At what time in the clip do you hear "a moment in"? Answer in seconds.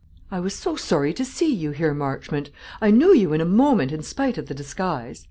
3.41-4.01